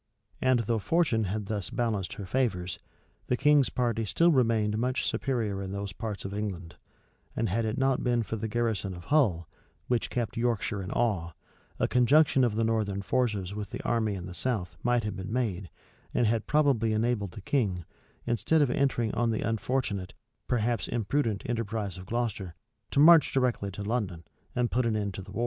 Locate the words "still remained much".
4.03-5.05